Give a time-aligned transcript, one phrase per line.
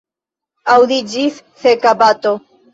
[0.77, 2.37] Aŭdiĝis seka bato.